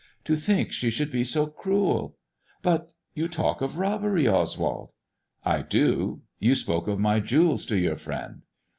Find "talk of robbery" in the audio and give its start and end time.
3.27-4.27